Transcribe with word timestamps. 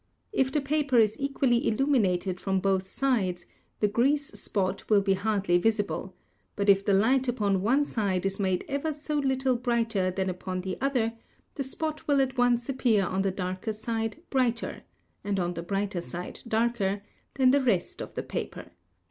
If 0.33 0.51
the 0.51 0.61
paper 0.61 0.97
is 0.97 1.15
equally 1.19 1.67
illuminated 1.67 2.39
from 2.39 2.59
both 2.59 2.87
sides 2.87 3.45
the 3.81 3.87
grease 3.87 4.29
spot 4.31 4.89
will 4.89 5.03
be 5.03 5.13
hardly 5.13 5.59
visible, 5.59 6.15
but 6.55 6.69
if 6.69 6.83
the 6.83 6.95
light 6.95 7.27
upon 7.27 7.61
one 7.61 7.85
side 7.85 8.25
is 8.25 8.39
made, 8.39 8.65
ever 8.67 8.93
so 8.93 9.19
little 9.19 9.55
brighter 9.55 10.09
than 10.09 10.27
upon 10.27 10.61
the 10.61 10.75
other, 10.81 11.13
the 11.53 11.61
spot 11.63 12.07
will 12.07 12.19
at 12.19 12.35
once 12.35 12.67
appear 12.67 13.05
on 13.05 13.21
the 13.21 13.29
darker 13.29 13.73
side 13.73 14.17
brighter 14.31 14.81
(and 15.23 15.39
on 15.39 15.53
the 15.53 15.61
brighter 15.61 16.01
side 16.01 16.39
darker) 16.47 17.03
than 17.35 17.51
the 17.51 17.61
rest 17.61 18.01
of 18.01 18.15
the 18.15 18.23
paper. 18.23 18.71